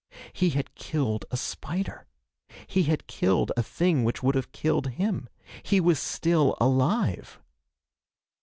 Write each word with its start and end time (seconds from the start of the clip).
He 0.33 0.49
had 0.49 0.73
killed 0.73 1.25
a 1.29 1.37
spider! 1.37 2.07
He 2.65 2.85
had 2.85 3.05
killed 3.05 3.51
a 3.55 3.61
thing 3.61 4.03
which 4.03 4.23
would 4.23 4.33
have 4.33 4.51
killed 4.51 4.87
him! 4.97 5.29
He 5.61 5.79
was 5.79 5.99
still 5.99 6.57
alive! 6.59 7.39